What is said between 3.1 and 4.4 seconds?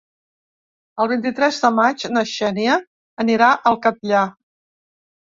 anirà al Catllar.